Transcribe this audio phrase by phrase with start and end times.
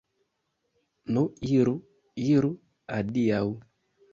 [1.17, 1.23] Nu
[1.59, 1.75] iru,
[2.33, 2.53] iru,
[2.99, 3.45] adiaŭ!